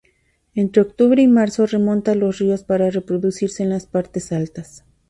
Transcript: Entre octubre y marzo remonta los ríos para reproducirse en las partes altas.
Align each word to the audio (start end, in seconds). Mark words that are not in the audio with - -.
Entre 0.55 0.81
octubre 0.81 1.21
y 1.21 1.27
marzo 1.27 1.67
remonta 1.67 2.15
los 2.15 2.39
ríos 2.39 2.63
para 2.63 2.89
reproducirse 2.89 3.61
en 3.61 3.69
las 3.69 3.85
partes 3.85 4.31
altas. 4.31 4.83